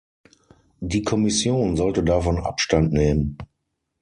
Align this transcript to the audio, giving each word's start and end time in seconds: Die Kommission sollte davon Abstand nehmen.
Die 0.79 1.03
Kommission 1.03 1.77
sollte 1.77 2.03
davon 2.03 2.39
Abstand 2.39 2.91
nehmen. 2.91 3.37